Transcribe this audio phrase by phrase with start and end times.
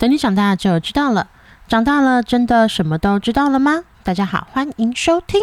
[0.00, 1.28] 等你长大就知道了。
[1.68, 3.84] 长大了，真的什么都知道了吗？
[4.02, 5.38] 大家好，欢迎收听。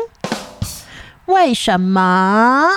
[1.28, 2.68] 为什么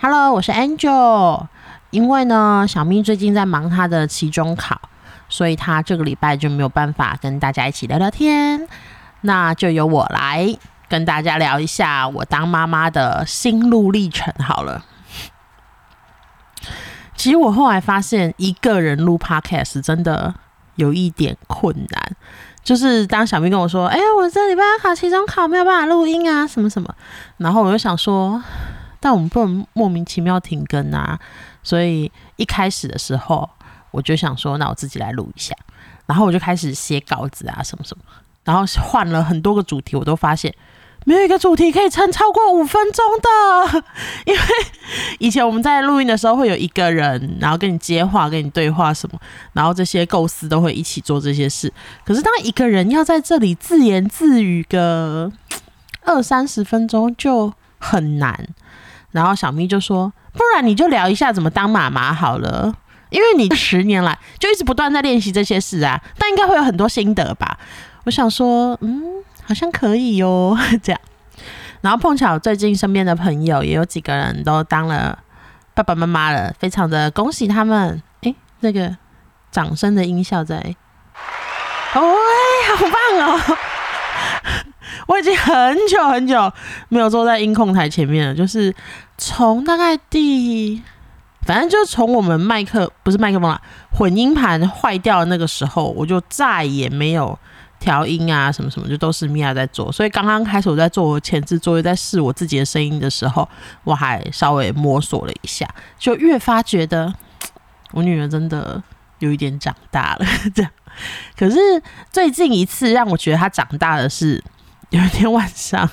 [0.00, 1.46] ？Hello，我是 Angel。
[1.90, 4.80] 因为呢，小咪最近在忙她的期中考，
[5.28, 8.66] 所以她这个礼拜就没有办法跟大家一起聊聊天。
[9.20, 10.58] 那就由我来
[10.88, 14.84] 跟大家聊一下我当妈妈的心路历程好了。
[17.14, 20.34] 其实我后来发现，一个人录 Podcast 真的
[20.76, 22.16] 有一点困难。
[22.62, 26.94] 就是当小咪跟我说：“哎，我这礼拜要考期中考，没有办法录音啊，什么什么。”
[27.38, 28.40] 然后我就想说
[29.00, 31.18] ：“但我们不能莫名其妙停更啊。”
[31.64, 33.50] 所以一开始的时候，
[33.90, 35.54] 我就想说：“那我自己来录一下。”
[36.06, 38.04] 然后我就开始写稿子啊，什么什么。
[38.44, 40.54] 然后换了很多个主题，我都发现。
[41.04, 43.84] 没有一个主题可以撑超过五分钟的，
[44.24, 44.40] 因为
[45.18, 49.18] 以前我们在录音的时候会有一个人，然后跟你接话、跟你对话什么，
[49.52, 51.72] 然后这些构思都会一起做这些事。
[52.04, 55.32] 可是当一个人要在这里自言自语个
[56.04, 58.48] 二三十分钟就很难。
[59.10, 62.74] 然后小咪就说：“不然你就聊一下怎么当妈妈好了，
[63.10, 67.58] 因为你十年来就一直不断在练习这些事啊，但应该会有很多心得吧？”
[68.04, 69.22] 我想说，嗯。
[69.44, 71.00] 好像可以哟， 这样。
[71.80, 75.18] 然后碰巧最近身边的朋友也有几个人都当了
[75.74, 78.00] 爸爸妈妈了，非常的恭喜他们。
[78.20, 78.96] 哎，那个
[79.50, 80.56] 掌声的音效在。
[81.94, 82.00] 哦，
[82.76, 83.40] 好棒哦！
[85.08, 86.50] 我已经很久很久
[86.88, 88.72] 没有坐在音控台前面了，就是
[89.18, 90.80] 从大概第，
[91.44, 97.36] 反正就从我们麦克不是麦克风啦，混音盘坏掉那个时候，我就再也没有。
[97.82, 99.90] 调音啊，什么什么，就都是米娅在做。
[99.90, 103.46] 所以刚刚开始我在做前置作业，在试我自己的声音的时候，
[103.82, 107.12] 我还稍微摸索了一下，就越发觉得
[107.90, 108.80] 我女儿真的
[109.18, 110.26] 有一点长大了。
[110.54, 110.70] 这样，
[111.36, 111.58] 可是
[112.12, 114.42] 最近一次让我觉得她长大的是
[114.90, 115.90] 有一天晚上，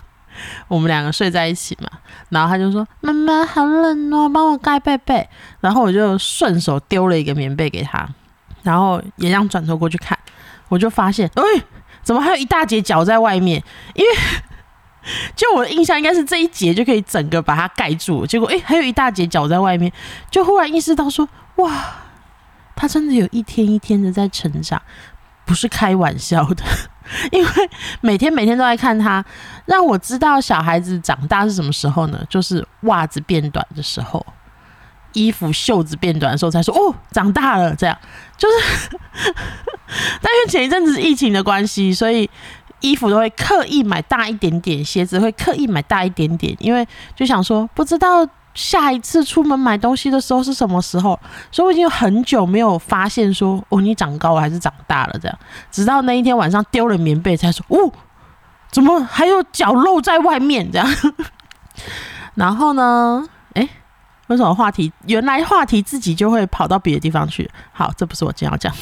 [0.68, 1.90] 我们两个睡在一起嘛，
[2.30, 5.28] 然后她就说：“妈妈好冷哦，帮我盖被被。”
[5.60, 8.08] 然后我就顺手丢了一个棉被给她，
[8.62, 10.16] 然后也让转头过去看，
[10.68, 11.44] 我就发现，哎。
[12.04, 13.64] 怎么还有一大截脚在外面？
[13.94, 14.12] 因为
[15.36, 19.92] 就我的印象应该是这一节就可以整个把它盖住，结果哎，还有一大截脚在外面，
[20.30, 21.72] 就忽然意识到说，哇，
[22.76, 24.82] 他真的有一天一天的在成长，
[25.46, 26.64] 不是开玩笑的。
[27.32, 27.50] 因为
[28.02, 29.24] 每天每天都在看他，
[29.66, 32.24] 让我知道小孩子长大是什么时候呢？
[32.30, 34.24] 就是袜子变短的时候。
[35.14, 37.98] 衣服袖子变短的时候才说哦，长大了这样，
[38.38, 38.90] 就是，
[40.22, 42.30] 但因为前一阵子疫情的关系，所以
[42.80, 51.20] 衣服都会刻意买大一点点，鞋子会刻意买大一点点，因为就想说不知道下一次出门买东西的时候是什么时候，
[51.52, 55.40] 所以我已经有很久没有发现说哦，你长高了还是长大了这样，
[55.72, 57.92] 直到那一天晚上丢了棉被才说哦，
[58.72, 60.72] 怎么还有脚露在外面？
[60.72, 60.88] 这样，
[62.36, 63.28] 然后呢？
[64.30, 64.92] 为什么话题？
[65.08, 67.50] 原来话题自己就会跑到别的地方去。
[67.72, 68.82] 好，这不是我今天要讲的。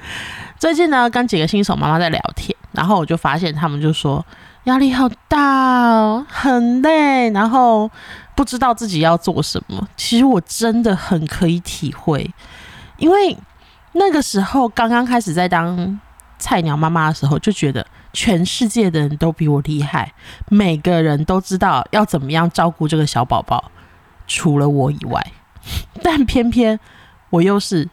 [0.58, 4.24] 最近呢，跟几个新手妈妈在聊天，然后我就发现他们就说
[4.64, 7.90] 压力好大哦，很累，然后
[8.34, 9.86] 不知道自己要做什么。
[9.94, 12.34] 其实我真的很可以体会，
[12.96, 13.36] 因为
[13.92, 16.00] 那个时候刚刚开始在当
[16.38, 20.14] 菜鸟妈妈的时候，就觉得全世界的人都比我厉害，
[20.48, 23.70] 每个人都知道要怎么样照顾这个小宝宝。
[24.28, 25.32] 除了我以外，
[26.02, 26.78] 但偏偏
[27.30, 27.88] 我又是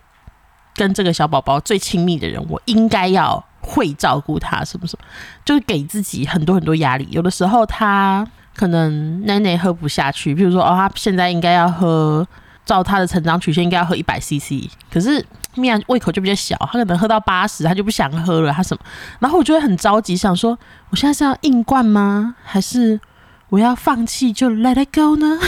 [0.75, 5.06] 跟这个小宝宝最亲密的人，我应该要会照顾他，什么什么，
[5.44, 7.07] 就是给自己很多很多压力。
[7.09, 12.28] 有的时候他可能奶奶喝不下去，比如说哦，他现在应该要喝，
[12.66, 15.25] 照他的成长曲线应该要喝一百 CC，可是
[15.56, 18.84] 米娅胃口就比较小，他可能喝到八十，他就不想喝了，他什么？
[19.19, 20.57] 然后我就会很着急，想说
[20.90, 22.35] 我现在是要硬灌吗？
[22.44, 22.99] 还是
[23.49, 25.40] 我要放弃就 Let it go 呢？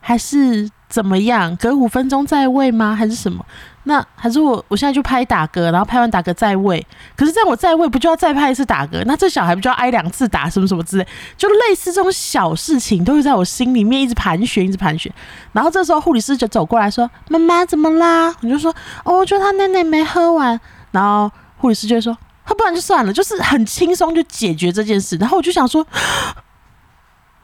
[0.00, 1.54] 还是怎么样？
[1.56, 2.94] 隔五分钟再喂吗？
[2.94, 3.44] 还是什么？
[3.84, 6.86] 那还是我我现在就拍打嗝，然后拍完打嗝再喂。
[7.16, 9.02] 可是这样我再喂，不就要再拍一次打嗝？
[9.06, 10.50] 那这小孩不就要挨两次打？
[10.50, 11.06] 什么什么之类，
[11.36, 15.10] 就类似这种小事情，都会在我心里面一直盘旋，一直盘旋。
[15.52, 18.74] 然后这时候护理师就走过来说：“妈妈怎么啦？”我就说
[19.04, 20.60] ：“哦，我觉得他奶奶没喝完。”
[20.92, 25.86] 然后护理师就会说：“他不然就算了，就是很轻松就解决这件事。”然后我就想说。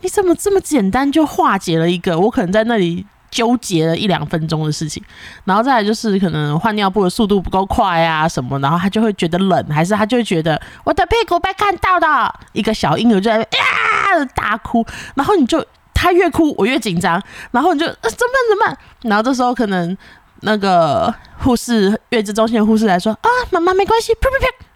[0.01, 5.03] 你怎么这么简单就化解了一个我可能在那里纠结了一两分钟的事情？
[5.45, 17.21] 然后再来就是可能换尿布的速度不够快啊什么，然后他就会觉得冷，还是他就会觉得我的屁股被看到的一个小婴儿就在呀大哭，然后你就他越哭我越紧张，
[17.51, 18.79] 然后你就呃怎么办怎么办？
[19.03, 19.97] 然后这时候可能
[20.43, 24.67] 那个护士月子中心的护士来说啊，妈妈没关系，啪啪啪，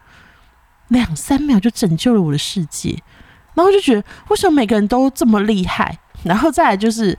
[0.89, 3.01] 两三秒就拯救了我的世界。
[3.53, 5.97] 然后就觉得为什么每个人都这么厉害？
[6.23, 7.17] 然后再来就是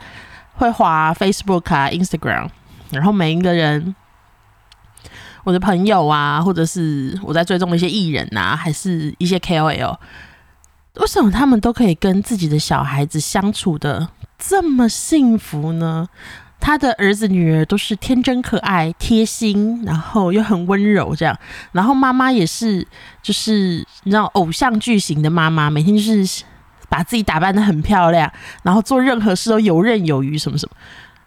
[0.55, 2.49] 会滑 Facebook 啊、Instagram，
[2.91, 3.95] 然后每一个人。
[5.45, 9.97] 我的朋友啊，或者是我在追踪的一些艺人啊，还是一些 KOL，
[10.95, 14.09] 为什么他们都可以跟自己的小孩子相处的
[14.39, 16.09] 这么幸福呢？
[16.63, 21.37] 他的儿子女儿都是天真可爱、贴心，然后又很温柔这样，
[21.73, 22.87] 然后妈妈也是，
[23.21, 26.45] 就是你知道偶像剧型的妈妈，每天就是
[26.89, 28.33] 把自己打扮的很漂亮，
[28.63, 30.77] 然后做任何事都游刃有余，什么什么。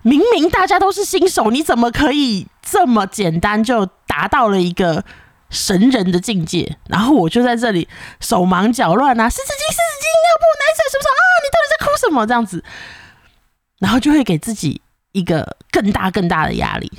[0.04, 5.04] 明明大家都是新手，你怎么可以这么简单就达到了一个
[5.50, 6.78] 神人的境界？
[6.88, 7.90] 然后我就在这里
[8.22, 11.22] 手忙脚乱啊，湿纸巾、湿纸巾、尿布、奶水，是不是啊？
[11.44, 12.26] 你到底在哭什么？
[12.26, 12.64] 这样子，
[13.80, 14.82] 然后就会给自己
[15.16, 16.92] 一个更大更大的压力。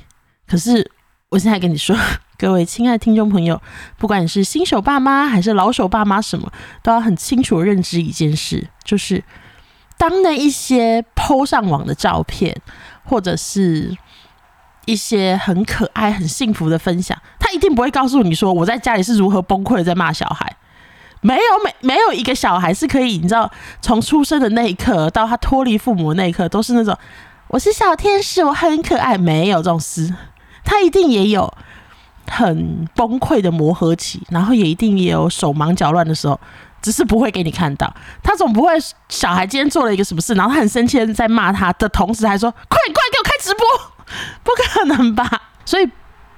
[0.46, 0.90] 可是
[1.28, 1.96] 我现在跟你说，
[2.38, 3.60] 各位亲爱的听众朋友，
[3.98, 6.50] 不管你是新手爸妈还是老手爸妈，什么
[6.82, 9.22] 都要很清楚认知一件事，就是
[9.98, 12.60] 当那一些抛上网的照片。
[13.08, 13.96] 或者是
[14.84, 20.56] 一些很可爱、很幸福的分享，他一定不会告诉你说我在家里是如何崩溃的在骂小孩。
[21.20, 23.48] 没有，没没有一个小孩是可以，你知道，
[23.80, 26.98] 从出生的那一刻到他脱离父母那一刻，都是那种
[27.48, 29.16] 我是小天使，我很可爱。
[29.16, 30.14] 没有这种事，
[30.64, 31.52] 他一定也有
[32.28, 36.38] 很崩溃的磨合期，然后也一定也有手忙脚乱的时候。
[36.82, 38.70] 只是不会给你看到，他总不会
[39.08, 43.66] 小孩今天做了一个什么事，然后他很生气在骂他的同时还说：“快点过来给我开直播！”
[44.44, 45.28] 不可能吧？
[45.64, 45.90] 所以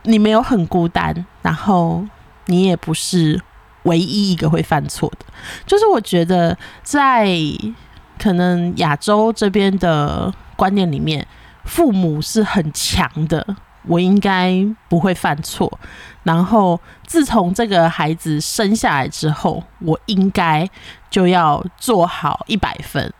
[0.04, 2.02] 你没有很孤单，然后
[2.46, 3.38] 你也不是
[3.82, 5.26] 唯一一个会犯错的。
[5.66, 7.28] 就是我觉得在
[8.18, 11.24] 可能亚洲这边的观念里面，
[11.64, 13.56] 父母是很强的。
[13.86, 14.52] 我应该
[14.86, 15.78] 不会犯错，
[16.22, 20.68] 然后自从这个孩子生下来之后，我应该
[21.08, 23.10] 就要做好一百分。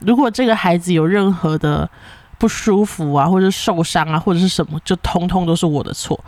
[0.00, 1.88] 如果这个孩子有任何的
[2.36, 6.22] 不舒服啊，或者受伤啊，或者是什么，就通通都是我的错。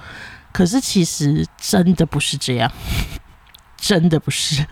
[0.50, 2.72] 可是其实真的不是这样，
[3.76, 4.64] 真的不是。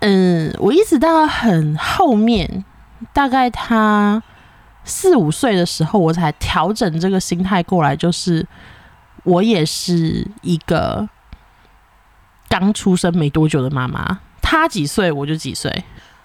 [0.00, 2.64] 嗯，我一直到很后面，
[3.12, 4.20] 大概他。
[4.84, 8.46] 四五岁的时候，我才调整这个心态过来，就是
[9.24, 11.08] 我也是一个
[12.48, 15.84] 刚出生没多久的妈妈，她几岁我就几岁，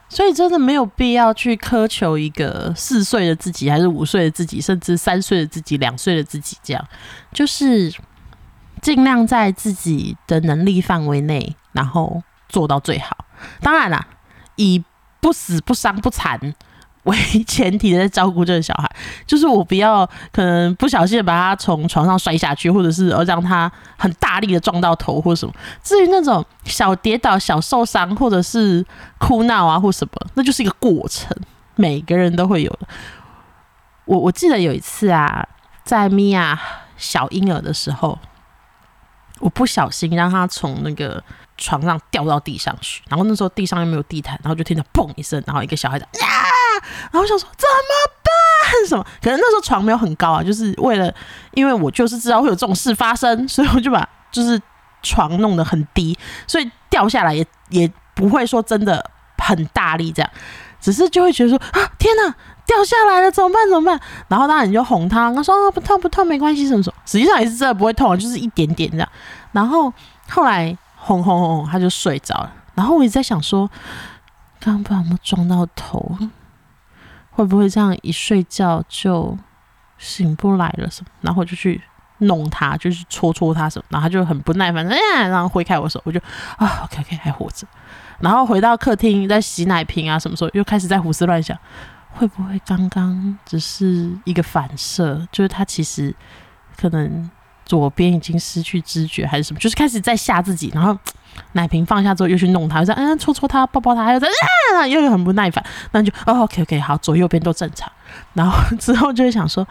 [0.10, 6.88] 所以真的没有必要去苛求一个四岁的自己，还是五岁的自己，甚至三岁的自己、两岁的自己，这样
[7.32, 7.94] 就是
[8.82, 13.26] 尽量在自己的能力范围内，然后做到最好。
[13.62, 14.08] 当然啦，
[14.56, 14.84] 以
[15.22, 16.56] 不死不伤不残。
[17.08, 18.90] 为前提的在照顾这个小孩，
[19.26, 25.54] 就是我不要可能不小心把他从床上摔下去，或者是呃让他很大力的撞到头或什么。
[25.82, 28.86] 至于那种小跌倒、小受伤，或者是
[29.18, 31.36] 哭闹啊或什么，那就是一个过程，
[31.76, 32.88] 每个人都会有的。
[34.06, 35.48] 我我记得有一次啊，
[35.84, 36.60] 在米娅
[36.98, 38.18] 小婴儿的时候，
[39.40, 41.24] 我不小心让他从那个
[41.58, 46.28] 床上掉到地上去，然后那时候地上又没有地毯，然后就听到砰一声，然后一个小孩子呀。
[47.12, 48.88] 然后想说怎么办？
[48.88, 49.06] 什么？
[49.22, 51.14] 可能那时候床没有很高啊，就是为了，
[51.54, 54.62] 因为我就是知道会有这种事发生，所以我就把就是
[55.04, 60.32] 床弄得很低，所以掉下来也也不会说真的很大力这样，
[60.82, 63.70] 只是就会觉得说啊天哪，掉下来了怎么办？
[63.70, 64.00] 怎么办？
[64.28, 69.10] 然后当然你就哄他，他说啊不痛不痛没关系什么什么，实际上也是真的不会痛，就是一点点这样。
[69.52, 69.92] 然后
[70.30, 72.52] 后来哄哄哄他就睡着了。
[72.76, 73.70] 然后我一直在想说，
[74.60, 76.18] 刚刚不知道有没有撞到头。
[77.38, 79.38] 会不会这样一睡觉就
[80.00, 81.12] 醒不来了什么？
[81.22, 81.80] 然后就去
[82.18, 86.20] 弄他，就是戳戳他什么，然后他就很不耐烦，哎，然后挥开我手，我就
[86.58, 87.68] 啊，OK OK，还活着。
[88.20, 91.56] 然后回到客厅在洗奶瓶啊，什么时候又开始在胡思乱想，
[92.10, 95.28] 会不会刚刚只是一个反射？
[95.32, 96.16] 就是他其实
[96.76, 97.30] 可能
[97.68, 99.60] 左边已经失去知觉还是什么？
[99.60, 100.98] 就是开始在吓自己，然后。
[101.54, 104.28] 奶瓶放下之后，又去弄他，又在嗯戳戳他，抱抱他。”，又在
[104.74, 105.64] 啊，又很不耐烦。
[105.92, 107.88] 那就哦，OK OK，好，左右边都正常。
[108.34, 109.66] 然后之后就会想说，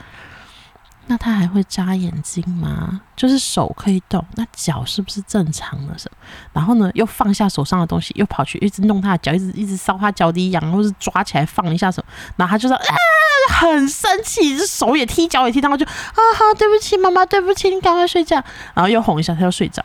[1.09, 3.01] 那他还会眨眼睛吗？
[3.17, 5.99] 就是手可以动，那脚是不是正常的？
[5.99, 6.17] 什么？
[6.53, 12.13] 然后呢，又放下手上的东西，又跑去一直弄他的脚，一直一直搔他脚底痒，或是抓起来放一下什么。
[12.37, 12.77] 然后他就说，
[13.49, 18.37] 很生气，手也踢，脚也踢，然后就啊好，对不起，妈妈，对不起，你赶快睡觉。
[18.75, 19.85] 然后又哄一下，他又睡着。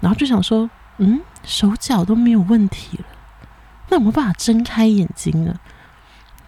[0.00, 0.68] 然后就想说。
[0.98, 3.04] 嗯，手脚都没有问题了，
[3.88, 5.58] 那有没办法睁开眼睛呢？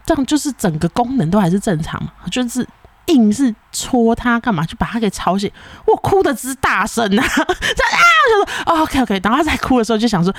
[0.05, 2.11] 这样就是整个功能都还是正常嘛？
[2.31, 2.65] 就是
[3.07, 5.51] 硬是戳他干嘛，就把他给吵醒。
[5.87, 10.33] 我哭的之大声啊，这啊就说 OK OK， 然后他在哭的时候就想说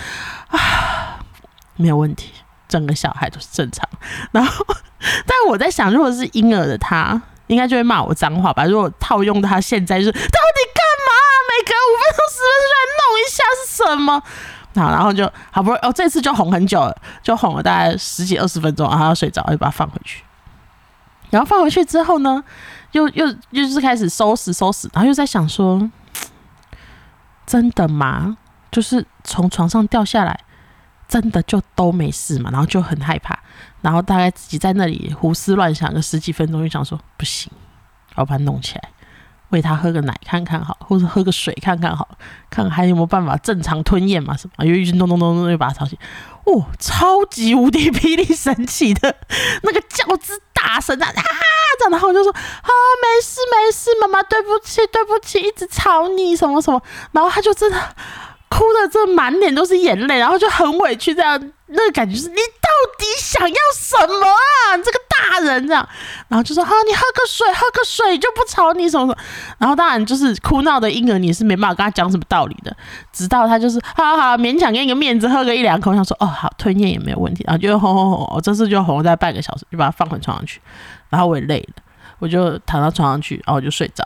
[0.50, 1.19] 啊
[1.75, 2.31] 没有问题，
[2.69, 3.89] 整个小孩都是正常。
[4.31, 4.65] 然后，
[5.26, 8.66] 但我在想，如果是婴儿的他，应该就会骂我脏话吧？
[8.66, 10.28] 如果套用他现在就是到底
[10.74, 11.12] 干嘛？
[11.50, 14.24] 每隔五分钟十分钟来弄一下是什么？
[14.76, 20.24] 好，然后就好不容易哦，这次就哄很久了，就哄了大概十几二十分钟，然后要睡着，就把它放回去。
[21.30, 22.44] 然后放回去之后呢，
[22.92, 25.90] 又又又是开始收拾收拾，然后又在想说，
[27.46, 28.38] 真的吗？
[28.72, 30.38] 就是从床上掉下来，
[31.08, 32.50] 真的就都没事嘛？
[32.52, 33.38] 然后就很害怕，
[33.82, 37.52] 然后大概自己在那里胡思乱想个十几分钟，就想说不行，
[38.18, 38.90] 要把它弄起来。
[39.50, 42.18] 喂他喝个奶看看好，或者喝个水看看好，
[42.50, 44.36] 看还有没有办法正常吞咽嘛？
[44.36, 44.66] 什么？
[44.66, 45.98] 又一直咚咚咚咚又把他吵醒，
[46.46, 49.16] 哦，超级无敌霹雳神奇的
[49.62, 51.08] 那个叫之大声啊！
[51.08, 51.14] 啊！
[51.80, 52.70] 这样，然后我就说啊，
[53.02, 56.82] 没事没事，妈妈对不起对不起，一直吵你什么什么，
[57.12, 57.96] 然后他就真的。
[58.50, 61.38] 哭的这满脸都是眼泪，然后就很委屈，这样
[61.68, 64.78] 那个感觉是你到底想要什么啊？
[64.78, 65.88] 这个大人这样，
[66.28, 69.18] 然后就说哈，你喝个水，喝个水就不吵你什么什么。
[69.58, 72.75] 然后当然就是哭闹的婴儿，你是没办法跟他讲什么道理的。
[73.12, 80.62] 直到他就是好好勉强给你个面子，喝个一两口，想说哦好吞咽也没有问题，然后就哄哄哄，我这次就哄在半个小时，就把他放回床上去。
[81.10, 81.84] 然后我也累了，
[82.20, 84.06] 我就躺到床上去，然后我就睡着。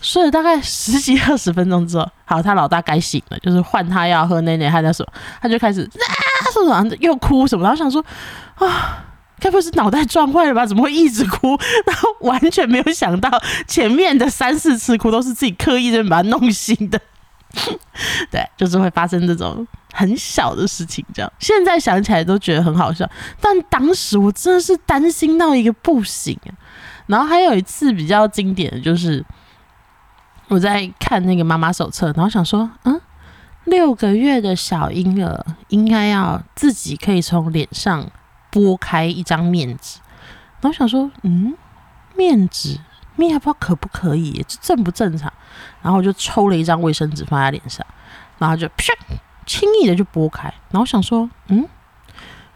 [0.00, 5.06] 睡了大概十几二十分钟之后，好，他老大该醒了，就是换他要喝奶奶，他在说，
[5.42, 8.02] 他就开始啊，说什么又哭什么，然后想说
[8.54, 9.04] 啊，
[9.38, 10.64] 该不会是脑袋撞坏了吧？
[10.64, 11.48] 怎么会一直哭？
[11.86, 13.30] 然后完全没有想到
[13.66, 16.98] 前面的三四次哭都是自己刻意的把他弄醒的，
[18.30, 23.06] 对，就是会发生这种很小的事情，这样现在想起来都觉得很好笑，
[23.38, 26.38] 但当时我真的是担心到一个不行。
[27.06, 29.22] 然后还有一次比较经典的就是。
[30.50, 33.00] 我在看那个妈妈手册，然后想说，嗯，
[33.66, 38.10] 六个月的小婴儿应该要自己可以从脸上
[38.50, 40.00] 拨开一张面纸，
[40.60, 41.54] 然后想说，嗯，
[42.16, 42.80] 面纸，
[43.14, 45.32] 面还不知道可不可以，这正不正常？
[45.82, 47.86] 然后我就抽了一张卫生纸放在脸上，
[48.38, 48.92] 然后就啪，
[49.46, 51.64] 轻易的就拨开，然后想说，嗯，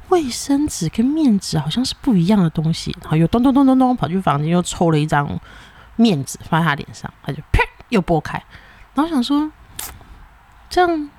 [0.09, 5.39] 卫生纸跟面纸好像是不一样的东西，然后又咚咚咚咚咚跑去房间又抽了一张
[5.95, 7.41] 面纸放在他脸上，他就。
[7.95, 8.43] 又拨开，
[8.95, 9.51] 然后想说，
[10.69, 11.11] 这样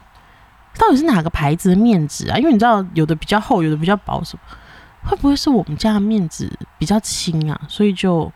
[0.77, 2.37] 到底是哪个牌子的面纸啊？
[2.37, 4.43] 因为你知道，有的比较厚，有的比较薄，什么
[5.09, 7.59] 会不会是我们家的面纸比较轻啊？
[7.69, 8.31] 所以就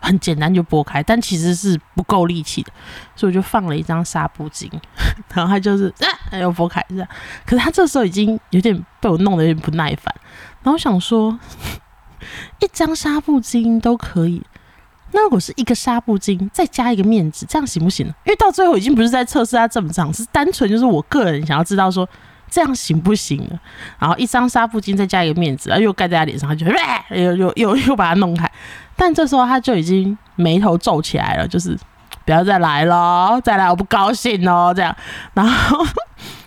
[0.00, 2.70] 很简单就拨开，但其实是不够力气的，
[3.16, 4.70] 所以我就放了一张纱布巾，
[5.34, 5.92] 然后他就是
[6.30, 7.08] 啊，又拨开这样。
[7.46, 10.14] 可是他这时候已经有点被我弄得有点不耐烦，
[10.62, 11.38] 然后想说，
[12.60, 14.44] 一张纱布巾都可以。
[15.12, 18.14] 那如果是一个纱布巾，再加一个面纸，这样行不行呢？
[18.24, 22.08] 因为到最后已经不是在测试它正不正，是单纯就是我个人想要知道说
[22.48, 23.60] 这样行不行了。
[23.98, 26.64] 然后一张纱布巾再加一个面纸，然后又盖在他脸上，他就
[27.16, 28.50] 又又又又把它弄开。
[28.94, 31.76] 但这时候他就已经眉头皱起来了，就是
[32.24, 34.72] 不要再来了，再来我不高兴哦。
[34.74, 34.94] 这样，
[35.34, 35.84] 然后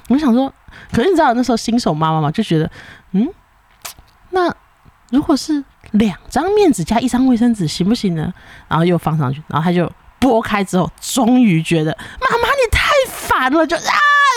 [0.07, 0.53] 我想说，
[0.91, 2.71] 可是你知道那时候新手妈妈嘛，就觉得
[3.11, 3.27] 嗯，
[4.29, 4.53] 那
[5.09, 5.63] 如果是。
[5.93, 8.31] 两张面纸加一张卫生纸行不行呢？
[8.67, 13.81] 然后又放上去，然后他就拨开之后，终于觉得妈妈你太烦了，就啊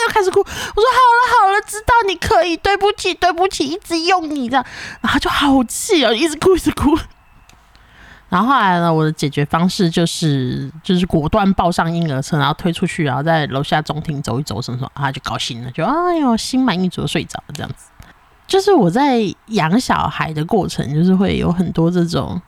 [0.07, 0.39] 又开始哭。
[0.39, 4.65] 我说好了好了，知道你可以，对不起对不起，一直用你这样，
[5.01, 6.97] 然后就好气哦，一直哭一直哭。
[8.29, 17.85] 然后后来呢，我的解决方式就是就是果断抱上婴儿车，然后推出去，然后在楼下中庭走一走什么什么，他就高兴了，就哎呦心满意足的睡着了这样子。
[18.47, 22.41] 就是我在养小孩的过程，就是会有很多这种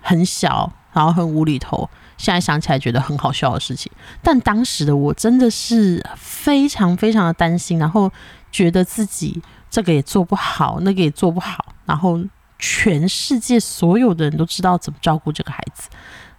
[0.00, 3.92] 很小，然后很无厘头，现在想起来觉得很好笑的事情。
[4.22, 8.10] 但当时的我真的是非常非常的担心，然后
[8.50, 12.18] 觉得自己这个也做不好，那个也做不好，然后
[12.58, 15.90] 全世界所有的人都知道怎么照顾这个孩子，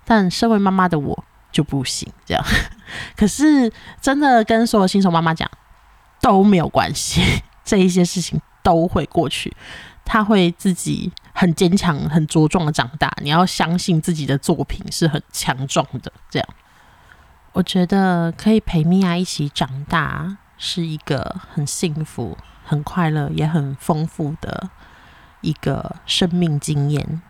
[0.03, 2.11] 但身为妈妈的我就不行。
[2.25, 2.43] 这样，
[3.15, 5.47] 可是真的跟所有新手妈妈讲
[6.19, 7.21] 都没有关系，
[7.63, 8.41] 这一些事情。
[8.67, 9.55] 都会过去，
[10.03, 13.09] 他会自己很坚强、很茁壮的长大。
[13.21, 16.11] 你要相信自己的作品是很强壮的。
[16.29, 16.49] 这样，
[17.53, 24.69] 我觉得可以陪米娅一起长大，是一个很幸福、很快乐、也很丰富的
[25.39, 27.21] 一个生命经验。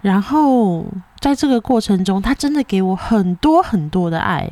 [0.00, 0.84] 然后
[1.20, 4.50] 在这个过程中，他真的给我很多很多的爱。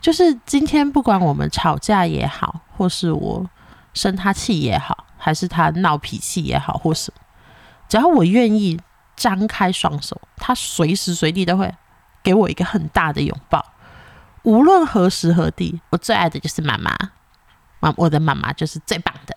[0.00, 3.50] 就是今天，不管我们吵架也好，或是我。
[3.94, 7.22] 生他气也好，还是他闹脾气也好，或什么，
[7.88, 8.78] 只要我愿意
[9.16, 11.72] 张开双手，他随时随地都会
[12.22, 13.64] 给我一个很大的拥抱。
[14.42, 16.94] 无论何时何地，我最爱的就是妈妈，
[17.80, 19.34] 妈，我的妈妈就是最棒的，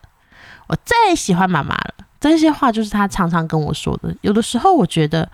[0.67, 1.93] 我最喜欢妈妈了。
[2.19, 4.13] 这些话就是他常常跟我说的。
[4.21, 5.31] 有的时候，我觉得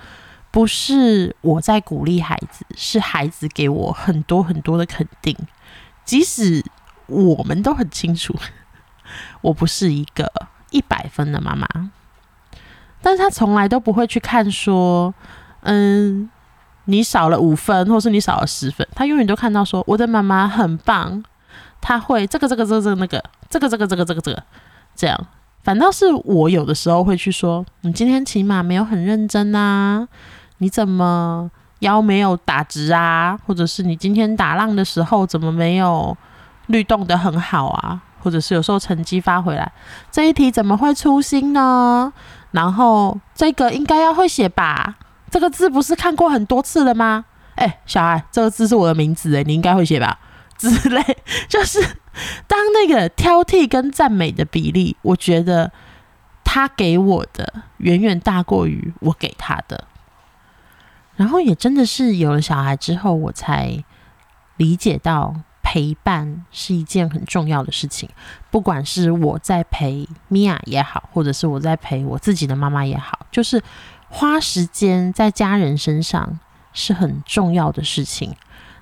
[0.52, 5.36] 不是我在鼓励孩子，是孩子给我很多很多的肯定。
[6.04, 6.64] 即使
[7.08, 8.36] 我们都很清楚，
[9.42, 10.32] 我不是一个
[10.72, 11.68] 一百分的妈妈，
[13.02, 15.14] 但是他从来都不会去看说，
[15.62, 16.30] 嗯，
[16.86, 21.24] 你少了五分，或是你少了十分，他永远都看到说，我的妈妈很棒，
[21.80, 24.44] 他会这个这个这个这个那个这个这个这个这个这个
[24.96, 25.28] 这样。
[25.64, 30.06] 反倒是我有的时候会去说，你今天起码没有很认真啊，
[30.58, 33.40] 你怎么腰没有打直啊？
[33.46, 36.18] 或者是你今天打浪的时候怎么没有
[36.68, 38.02] 律动的很好啊？
[38.24, 39.70] 或者是有时候成绩发回来
[40.10, 42.14] 这一题怎么会粗心呢？
[42.52, 44.96] 然后这个应该要会写吧？
[45.30, 47.26] 这个字不是看过很多次了吗？
[47.56, 50.20] 哎，小孩，这个字是我的名字，哎，你应该会写吧？
[50.58, 51.04] 之类，
[51.50, 51.82] 就是
[52.48, 55.72] 当那个挑剔跟赞美的比例，我觉得
[56.44, 59.84] 他给我的远远大过于我给他的。
[61.16, 63.84] 然后也真的是有了小孩之后，我才
[64.58, 65.36] 理解到
[65.74, 68.08] 陪伴是一件很重要的事情。
[68.52, 73.60] 不管是我在陪米娅也好，或者是我在陪我自己的妈妈也好，就是
[74.08, 76.40] 花时间在家人身上
[76.74, 78.36] 是很重要的事情。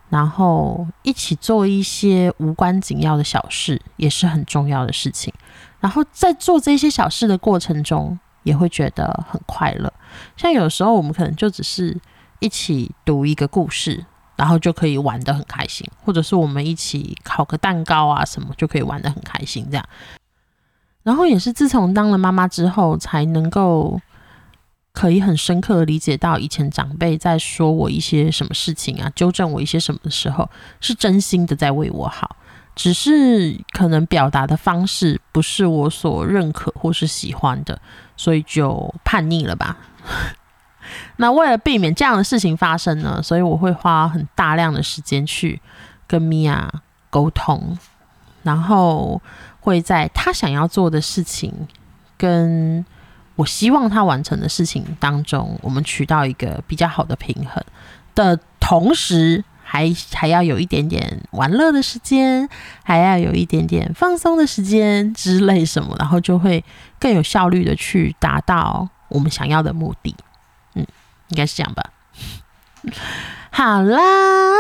[0.09, 5.33] 然后一起做一些无关紧要的小事，也是很重要的事情。
[5.79, 9.93] 然后在做这些小事的过程中，也会觉得很快乐。
[10.35, 11.97] 像有时候我们可能就只是
[12.39, 14.05] 一起读一个故事，
[14.41, 19.67] 然后就可以玩得很开心；或者是我们一起烤个蛋糕啊，什么就可以玩得很开心。
[19.69, 19.85] 这样，
[21.03, 24.01] 然后也是自从当了妈妈之后，才能够。
[24.93, 30.49] 可以很深刻的理解到，以前长辈在说我一些什么事情啊，纠正我一些什么的时候，
[30.81, 32.35] 是真心的在为我好，
[32.75, 37.81] 只是可能表达的方式不是我所认可或是喜欢的，
[38.17, 39.77] 所以就叛逆了吧。
[41.17, 45.61] 那为了避免这样的事情发生呢，所以我会花很大量的时间去
[46.07, 46.71] 跟米娅
[47.09, 47.77] 沟通，
[48.43, 49.21] 然后
[49.59, 51.67] 会在他想要做的事情
[52.17, 52.85] 跟。
[53.37, 57.63] 我希望他完成的事情当中，我们取到一个比较好的平衡
[58.13, 62.47] 的同时，还还要有一点点玩乐的时间，
[62.83, 66.63] 还要有一点点放松的时间之类什么，然后就会
[66.99, 70.15] 更有效率的去达到我们想要的目的。
[71.31, 71.83] 应该是这样吧。
[73.51, 73.99] 好啦，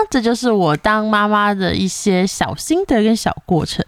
[0.09, 3.85] 这就是我当妈妈的一些小心得跟小过程。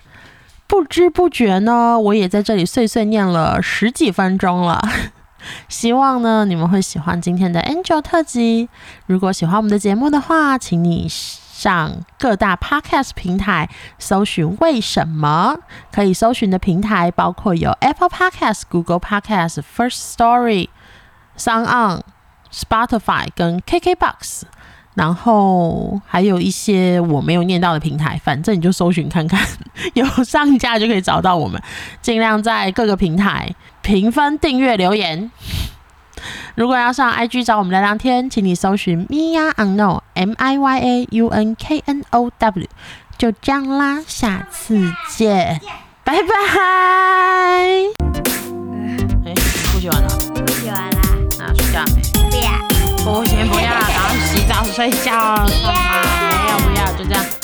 [0.65, 4.81] 不知不觉呢，我也在这里碎碎念了十几分钟了。
[5.67, 8.69] 希望呢你们会喜欢今天的 Angel 特辑。
[9.05, 13.69] 如果喜欢我们的节目的话，请你上各大 Podcast 平台
[13.99, 15.57] 搜寻“为什么”。
[15.91, 20.69] 可以搜寻的平台包括有 Apple Podcast、Google Podcast、First Story、
[21.37, 22.01] Sound On、
[22.53, 24.43] Spotify 跟 KKBox。
[24.95, 29.43] 然后还有一些我没有念到的平台，反正你就搜寻看看，
[29.95, 31.59] 有上架就可以找到我们。
[31.99, 33.49] 尽量在各个平台
[33.81, 35.31] 评分、订阅、留言。
[36.53, 42.67] 如果要上 IG 找我们聊聊天，请你搜寻 Mia Unknown M I Y A U N K N O W。
[43.17, 45.59] 就这样啦，下次见，
[46.03, 46.27] 拜拜。
[49.25, 49.33] 哎，
[49.73, 50.32] 不洗完了？
[53.03, 56.01] 不行，不要，然后洗澡睡觉，干嘛？
[56.29, 57.42] 没有，不要，就这样。